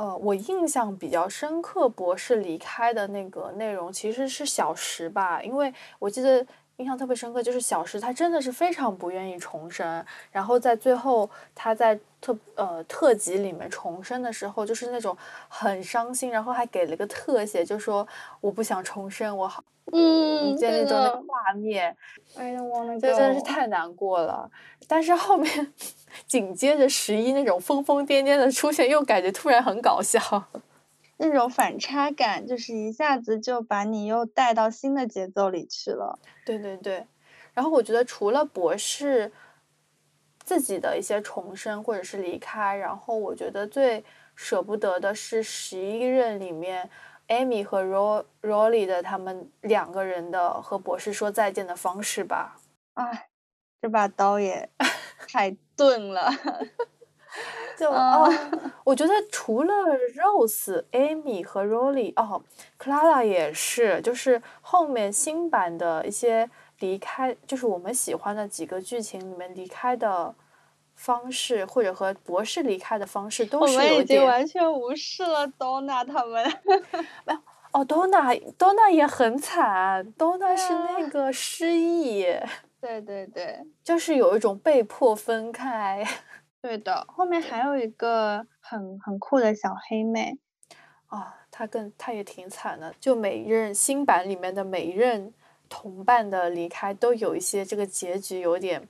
[0.00, 6.46] 呃，我印象比较深刻，博士离开的那个内容其实是小时吧，因为我记得
[6.80, 15.16] 印象特别深刻，就是小石他真的是非常不愿意重生，然后在最后他在特呃特辑里面重生的时候，就是那种
[15.48, 18.06] 很伤心，然后还给了个特写，就说
[18.40, 19.62] 我不想重生，我好
[19.92, 21.22] 嗯，那个。
[21.28, 21.96] 画面
[22.36, 24.50] ，I don't wanna 这真的是太难过了。
[24.86, 25.72] 但是后面
[26.26, 30.20] 紧接着十一那种疯疯癫癫的出现，又感觉突然很搞笑。
[31.22, 36.18] 那种反差感，就是一下子就把你又带到新的节奏里去了。
[36.46, 37.06] 对对对，
[37.52, 39.30] 然后我觉得除了博士
[40.42, 44.02] 自己的一些重生或者是离开，然后我觉得最
[44.34, 46.88] 舍不得的是十一任里面
[47.28, 52.56] ，Amy 和 Ro Rolly 的他们两个人的和博士说再见的方式吧。
[52.94, 53.28] 哎，
[53.82, 54.70] 这把刀也
[55.28, 56.32] 太钝了。
[57.80, 58.32] 就啊哦，
[58.84, 59.72] 我觉得除了
[60.14, 62.42] Rose、Amy 和 Rolly，哦
[62.78, 70.34] ，Clara 也是，就是后面新版的一些离开，就是我们喜欢的几个剧情里面离开的
[70.94, 76.44] 方式，或者和博士离开的方式，都我们已经完全无视了 Donna 他们。
[77.24, 77.40] 没有
[77.72, 82.26] 哦，Donna Donna 也很惨，Donna 是啊那个失忆，
[82.78, 86.06] 对对对，就是有一种被迫分开。
[86.62, 87.04] 对的。
[87.08, 90.38] 后面还有一个很很酷的小黑妹，
[91.06, 95.32] 啊，她更她也挺惨的，就每一任新版里面的每一任
[95.68, 98.88] 同伴的离开，都有一些这个结局有点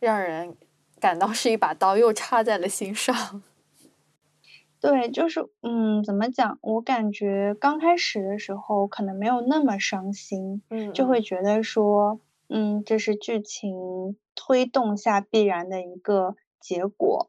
[0.00, 0.56] 让人
[0.98, 3.42] 感到是一把刀又插在了心上。
[4.80, 6.58] 对，就是嗯，怎么讲？
[6.60, 12.18] 我感觉刚开始的时候可能没有那么伤心，嗯，就会觉得说，
[12.48, 17.28] 嗯，这是剧情推动下必然的一个结果。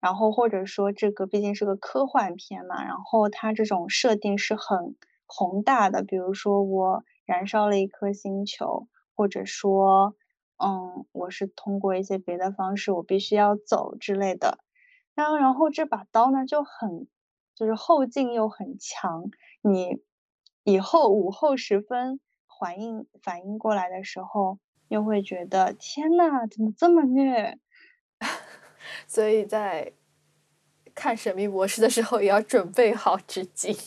[0.00, 10.14] 然后或者说这个毕竟是个科幻片嘛，然后它这种设定是很宏大的，比如说我燃烧了一颗星球，或者说，
[10.62, 14.58] 嗯，我是通过一些别的方式，我必须要走之类的。
[15.14, 17.08] 然，然后这把刀呢就很，
[17.54, 19.24] 就是后劲又很强。
[19.62, 20.02] 你
[20.64, 22.20] 以后午后时分
[22.60, 27.58] 反应反应过来的时候，又会觉得天呐，怎么这么虐？
[29.06, 29.92] 所以在
[30.94, 33.78] 看《神秘博士》的时候，也要准备好纸巾。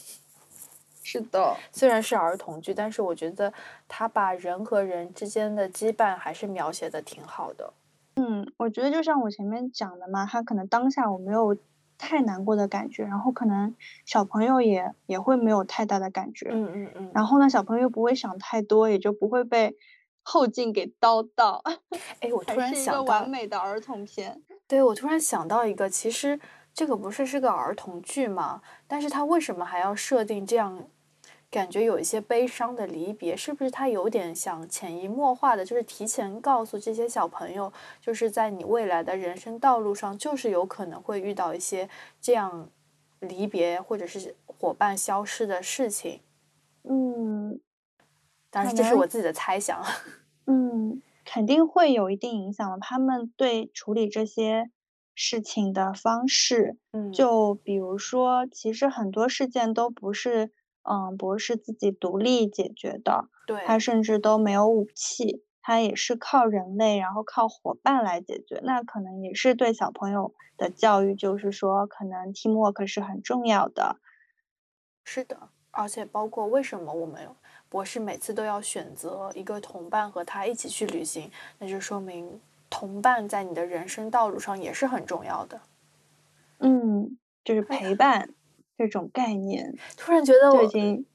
[1.04, 3.54] 是的，虽然是儿童剧，但是我觉得
[3.88, 7.74] 他把人和人之间的羁绊还是描写的挺好的。
[8.18, 11.56] 嗯，我觉得就像我前面讲的嘛，他可能当下我没有
[11.98, 16.50] 太难过的感觉，然后可能小朋友也也会没有太大的感觉。
[16.52, 17.12] 嗯嗯嗯。
[17.14, 19.78] 然后呢，小朋友不会想太多，也就不会被
[20.24, 21.64] 后劲给叨到。
[22.20, 24.42] 哎，我突然想到完美的儿童片。
[24.68, 26.40] 对，我突然想到一个，其实
[26.74, 30.84] 这个不是是个儿童剧嘛，但是他为什么还要设定这样，
[31.50, 33.36] 感觉有一些悲伤的离别？
[33.36, 41.90] 是不是他有点想潜移默化的，就是提前告诉这些小朋友，就是在你未来的人生道路上，就是有可能会遇到一些
[42.20, 42.70] 这样
[43.22, 46.20] 离别或者是伙伴消失的事情。
[46.84, 47.60] 嗯
[48.50, 49.82] 当然，这是我自己的猜想。
[50.48, 52.78] 嗯，肯定会有一定影响的。
[52.80, 54.72] 他们对处理这些
[55.14, 60.52] 事情的方式，嗯，就比如说，其实很多事件都不是
[60.84, 68.62] 嗯博士自己独立解决的，对，他甚至都没有武器，他也是靠人类，然后靠伙伴来解决。
[68.64, 73.98] 那可能也是对小朋友的教育，就是说，可能 teamwork 是很重要的。
[75.04, 77.28] 是的，而且包括为什么我们
[77.70, 82.40] 博士每次都要选择一个同伴和他一起去旅行，那就说明
[82.70, 85.60] 同伴在你的人生道路上也是很重要的。
[86.60, 88.30] 嗯，就是陪伴
[88.78, 91.06] 这种概念，突然觉得我就已经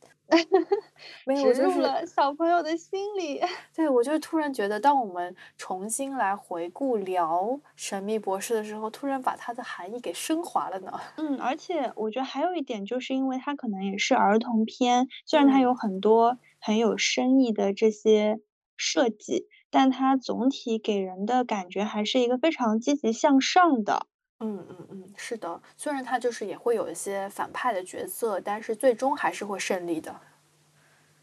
[1.24, 3.40] 没有，我植入就是了小朋友的心里。
[3.74, 7.42] 对我就突然觉得，当我们重新来回顾聊
[7.76, 10.92] 《神秘博士》的时候，突然把它的含义给升华了呢。
[11.16, 18.40] 嗯，而且我觉得还有一点，就是因为它可能也是儿童片，虽然它嗯有很多很有深意的这些
[18.76, 24.06] 设计，但它总体给人的感觉还是一个非常积极向上的。
[24.42, 30.20] 嗯嗯嗯，是的，虽然他就是也会有一些反派的角色，但是最终还是会胜利的。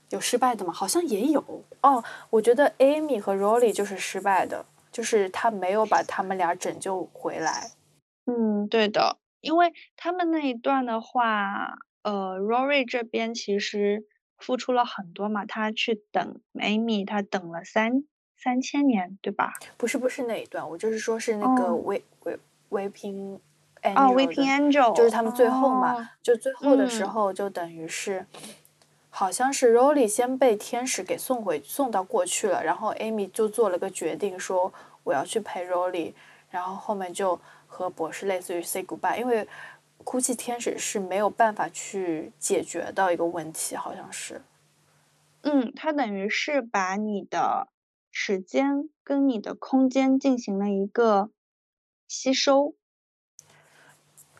[0.10, 0.74] 有失败的吗？
[0.74, 2.04] 好像也有哦。
[2.32, 7.72] 我觉得 Amy 和 Rolly 就是失败的，就是他没有把他们俩拯救回来。
[8.26, 14.06] 嗯，对的，因为他们那一段的话，呃，Rory 这边其实
[14.38, 18.04] 付出了很多嘛，他去等 Amy，他等了三
[18.36, 19.54] 三千年，对吧？
[19.78, 22.40] 不是不是那一段，我就是说是那个哦维维
[22.70, 23.40] ，Weeping
[23.82, 28.26] Angel，就是他们最后嘛，哦就最后的时嗯候就等于是，
[29.10, 36.14] 好像是 Rolly 先被天使给送回送到过去了，然后 Amy 就做了个决定，说我要去陪 Rolly，
[36.50, 39.48] 然后后面就和博士类似于 say goodbye，因为
[40.04, 44.42] 哭泣天使是没有办法去解决的一个问题，好像是。
[45.44, 47.70] 嗯，它等于是把你的
[48.12, 51.30] 时间跟你的空间进行了一个
[52.10, 52.74] 吸收，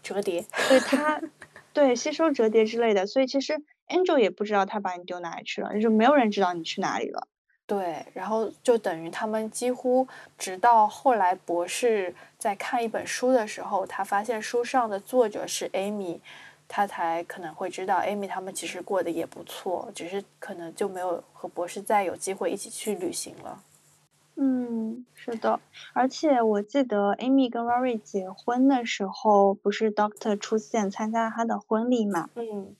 [0.04, 1.22] 折叠，所以它
[1.72, 7.28] 对吸收折叠之类的，所以其实 Angel 也不知道他把你丢哪里去了，就是没有人知道你去哪里了。
[7.68, 10.08] 对，然后就等于他们几乎
[10.38, 16.20] 直到后来博士在看一本书的时候，他发现书上的作者是 Amy，
[16.68, 23.64] 他才可能会知道 Amy 他们其实过得也不错，只是可能就没有和博士再有机会一起去旅行了。
[24.42, 25.60] 嗯，是的，
[25.94, 32.30] 而且我记得 Amy 跟 Rory 结婚的时候，不是 Doctor 出现参加他的婚礼嘛？
[32.36, 32.76] 嗯。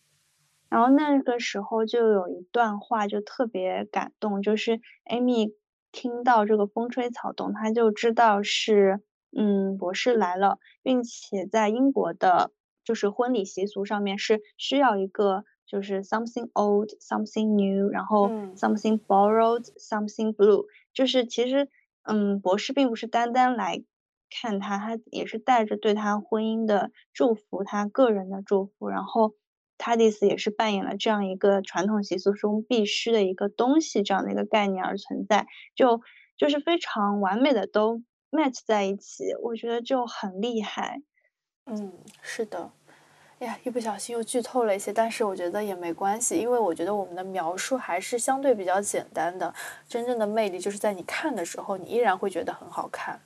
[0.70, 5.54] 然后那个时候就有一段话就特别感动，就是 Amy
[5.92, 9.02] 听到这个风吹草动，她就知道是
[9.36, 12.52] 嗯博士来了，并且在英国的
[12.86, 18.56] 就是婚礼习俗上面是需要一个就是 something old something new，然后嗯。
[18.56, 21.70] something borrowed something blue，就是其实
[22.04, 23.84] 嗯博士并不是单单来
[24.30, 29.36] 看他，他也是带着对他婚姻的祝福，他个人的祝福，然后。
[29.82, 36.02] 他的意思也是扮演了这样一个传统习俗中必须的一个东西这样的一个概念而存在，就
[36.36, 41.02] 就是非常完美的都 match 在一起，我觉得就很厉害。
[41.66, 42.74] 嗯，是的。
[43.40, 49.54] 哎呀，一不小心又剧透了一些，但是我觉得也没关系，因为我觉得我们的描述还是相对比较简单的。
[49.88, 53.22] 真正的魅力就是在你看的时候，你依然会觉得很好看。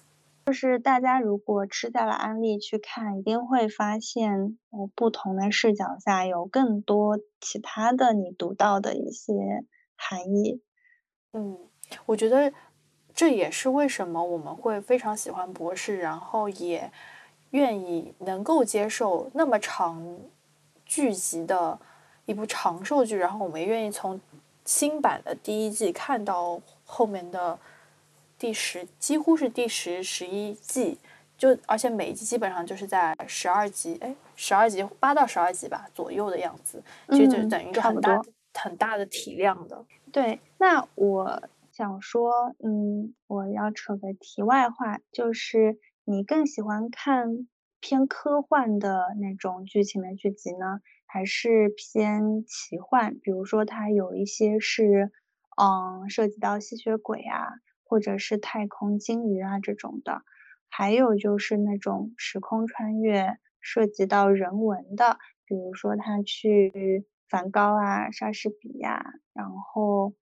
[0.46, 9.34] 就是大家如果吃下了安利去看，一定会发现，呃，不同的视角下有更多其他的你读到的一些
[9.96, 10.62] 含义。
[11.32, 11.58] 嗯，
[12.06, 12.54] 我觉得
[13.16, 16.92] 这也是为什么我们会非常喜欢博士，然后也
[17.54, 20.20] 愿意能够接受那么长
[20.86, 21.80] 剧集的
[22.26, 24.22] 一部长寿剧，然后我们也愿意从
[24.66, 27.58] 新版的第一季看到后面的
[28.38, 31.00] 第十，几乎是第十、十一季。
[31.36, 38.22] 就而且每一季基本上就是在十二集，哎，十二集八到十二集吧左右的样子，其实就等于一个很大
[38.54, 39.84] 很大的体量的。
[40.12, 47.48] 对，那我想说，嗯，我要扯个题外话，就是你更喜欢看
[47.80, 53.18] 偏科幻的那种剧情的剧集呢，还是偏奇幻？
[53.22, 55.12] 比如说它有一些是，
[55.58, 57.48] 嗯，涉及到吸血鬼啊，
[57.86, 60.24] 或者是太空鲸鱼啊这种的，
[60.70, 69.02] 还有就是那种时空穿越，涉及到人文的，比如说他去梵高啊、莎士比亚，
[69.34, 70.14] 然后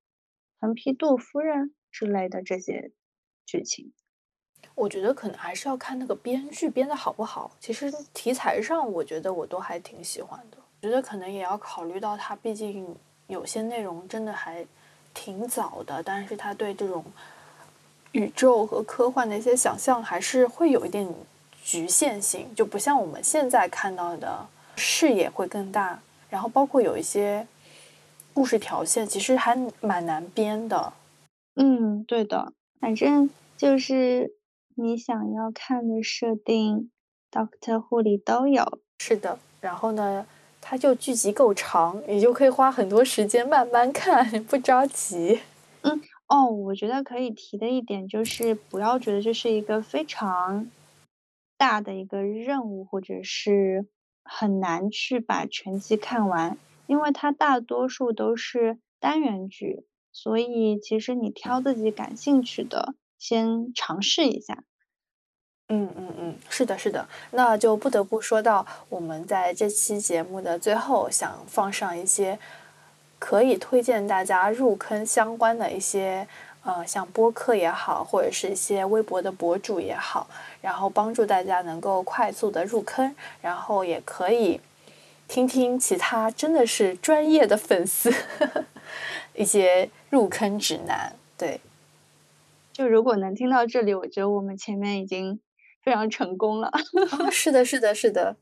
[0.60, 2.92] 横批杜夫人之类的这些
[3.48, 3.94] 剧情。
[4.76, 7.52] 我觉得可能还是要看那个编剧编的好不好。
[7.60, 10.58] 其实题材上，我觉得我都还挺喜欢的。
[10.82, 12.96] 我觉得可能也要考虑到它，毕竟
[13.28, 14.66] 有些内容真的还
[15.14, 17.04] 挺早的，但是它对这种
[18.14, 21.08] 宇宙和科幻的一些想象还是会有一点
[21.64, 26.00] 局限性，就不像我们现在看到的视野会更大，
[26.30, 27.46] 然后包括有一些
[28.34, 30.94] 故事条线其实还蛮难编的。
[31.56, 34.34] 嗯，对的，反正就是
[34.82, 36.90] 你想要看的设定
[37.32, 38.82] ，Doctor Who 里都有。
[39.00, 40.26] 是的，然后呢，
[40.60, 45.42] 它就剧集够长，你就可以花很多时间慢慢看，不着急。
[45.82, 50.68] 嗯，哦，我觉得可以提的一点就是，不要觉得这是一个非常
[51.58, 53.88] 大的一个任务，或者是
[54.24, 56.58] 很难去把全集看完，
[56.88, 59.86] 因为它大多数都是单元剧。
[60.12, 64.66] 所以，其实你挑自己感兴趣的，先尝试一下。
[65.74, 67.08] 嗯嗯嗯，是的，是的。
[67.32, 72.38] 那就不得不说到，我们在这期节目的最后，想放上一些
[73.18, 76.28] 可以推荐大家入坑相关的一些，
[76.64, 80.28] 呃，像播客也好，或者是一些微博的博主也好，
[80.62, 84.60] 然后帮助大家能够快速的入坑，然后也可以
[85.28, 88.14] 听听其他真的是专业的粉丝
[89.34, 89.90] 一些。
[90.12, 91.62] 入坑指南，对，
[92.74, 95.40] 就如果能听到这里，我觉得我们前面已经
[95.84, 96.72] 非常成功了。
[97.32, 98.36] 是的，是的，是的，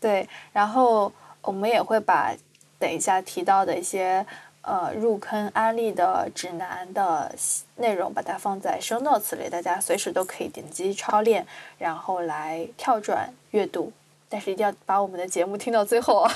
[0.00, 0.28] 对。
[0.52, 1.12] 然后
[1.42, 2.34] 我们也会把
[2.78, 4.24] 等一下提到的一些
[4.62, 7.34] 呃入坑安利的指南的
[7.76, 11.46] 内容，把它放在声 notes 里，大家随时都可以点击超链，
[11.78, 13.92] 然后来跳转阅读。
[14.28, 16.32] 但是一定要把我们的节目听到最后啊！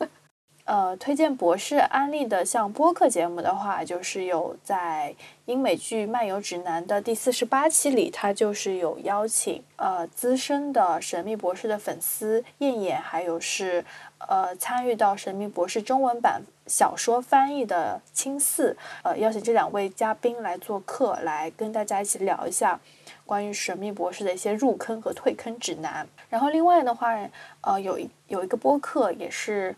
[0.66, 5.14] 呃，推荐博士安利的像播客节目的话，就是有在
[5.44, 13.84] 英美剧漫游指南的第四十八期里，他就是有邀请呃资深的神秘博士的粉丝燕燕，还有是
[14.18, 22.80] 呃参与到神秘博士中文版小说翻译的青四，呃邀请这两位嘉宾来做客，来跟大家一起聊一下
[23.24, 26.08] 关于神秘博士的一些入坑和退坑指南。
[26.28, 27.16] 然后另外的话，
[27.60, 29.76] 呃有一有一个播客也是。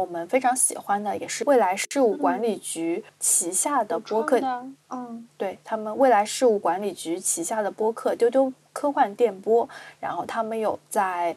[0.00, 4.40] 我们非常喜欢的也是未来事务管理局旗下的播客，
[4.88, 9.68] 嗯，对他们未来事务管理局旗下的播客丢丢科幻电波，
[10.00, 11.36] 然后他们有在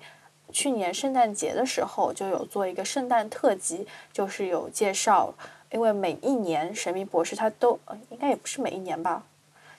[0.54, 5.34] 去年圣诞节的时候就有做一个圣诞特辑，就是有介绍，
[5.70, 7.78] 因为每一年神秘博士他都
[8.12, 9.24] 应该也不是每一年吧，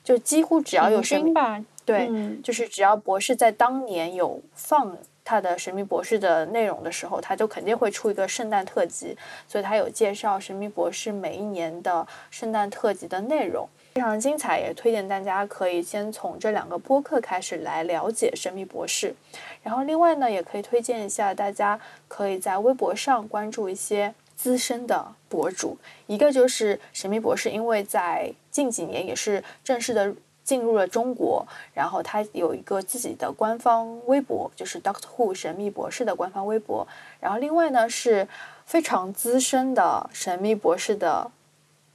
[0.05, 2.11] 就几乎只要有神秘吧，对，
[2.43, 4.95] 就是只要博士在当年有放。
[5.25, 9.17] 他的神秘博士的内容的时候，他就肯定会出一个圣诞特辑，
[9.49, 19.15] 所以他有介绍神秘博士每一年的圣诞特辑的内容，非常精彩，也推荐大家可以先从这两个播客开始来了解神秘博士。
[19.63, 30.15] 然后另外呢，也可以推荐一下大家可以在微博上关注一些资深的博主，一个就是神秘博士，因为在近几年也是正式的。
[30.45, 36.87] 进入了中国，然后他有一个自己的官方微博，就是 Doctor Who 神秘博士的官方微博。
[37.19, 38.29] 然后另外呢是
[38.67, 41.31] 非常资深的神秘博士的，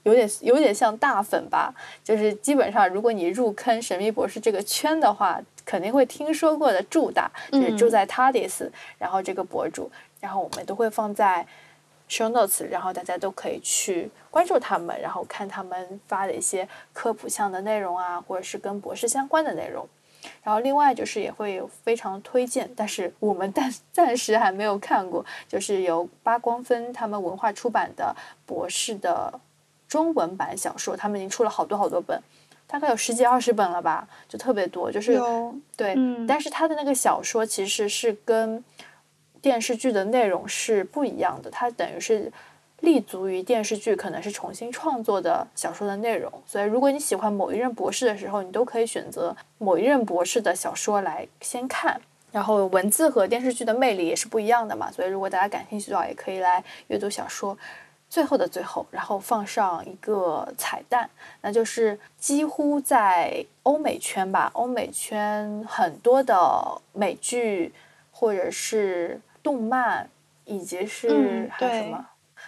[0.03, 1.73] 有点有点像大粉吧，
[2.03, 11.45] 就是基本上如果你入坑神秘博士这个圈的话，肯定会听说过的祝大，就是住在 TARDIS，然后这个博主，然后我们都会放在。
[12.09, 19.87] Show notes，然后大家都可以去关注他们，然后看他们发的一些科普项的内容啊，或者是跟博士相关的内容。
[20.43, 28.13] 然后另外就是也会有非常推荐，但是我们暂 暂时还没有看过，就是由八光分他们文化出版的
[28.45, 29.39] 博士的
[29.87, 32.21] 中文版小说，他们已经出了好多好多本，
[32.67, 34.91] 大概有十几二十本了吧，就特别多。
[34.91, 35.21] 就是
[35.77, 35.95] 对，
[36.27, 38.63] 但是他的那个小说其实是跟。
[39.41, 42.31] 电视剧的内容是不一样的，它等于是
[42.81, 46.31] 立足于电视剧，可能是重新创作的小说的内容。
[46.45, 51.99] 所以，如果你喜欢某一任博士的时候，你都可以选择某一任博士的小说来先看。
[52.31, 54.89] 然后，文字和电视剧的魅力也是不一样的嘛。
[54.89, 57.57] 所以，如果大家感兴趣的话，也可以来阅读小说。
[58.09, 61.09] 最后的最后，然后放上一个彩蛋，
[61.41, 67.73] 那就是几乎在欧美圈吧，欧美圈很多的美剧
[68.11, 69.19] 或者是。
[69.41, 70.09] 动漫
[70.45, 72.05] 以及是还有什么，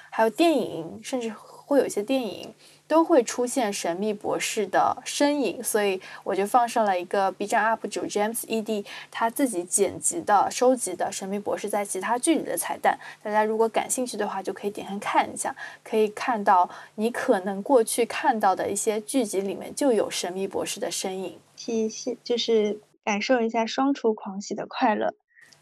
[0.10, 2.54] 还有电影，甚至会有一些电影
[2.88, 13.00] 都会出现神秘博士的身影，所以我就放上了一个 B 站 UP 主 James ED 他自己剪辑的收集的神秘博士在其他剧里的彩蛋。
[13.24, 25.14] 大家如果感兴趣的话，就可以点开看一下，可以看到你可能过去看到的一些剧集里面就有神秘博士的身影，体现就是感受一下双厨狂喜的快乐。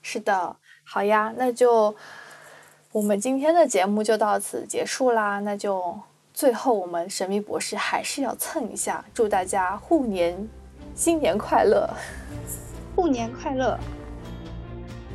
[0.01, 0.55] 是的。
[0.91, 1.95] 好呀，那就
[2.91, 5.39] 我们今天的节目就到此结束啦。
[5.41, 5.95] 那就
[6.33, 10.49] 最后我们神秘博士还是要蹭一下，祝大家虎年
[10.95, 11.87] 新年快乐！
[12.95, 13.77] 兔年快乐！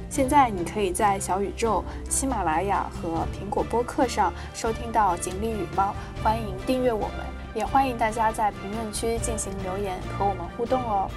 [0.09, 11.11] 现在你可以在小宇宙、喜马拉雅和苹果播客上收听到锦鲤与猫，欢迎订阅我们，也欢迎大家在评论区进行留言和我们互动哦。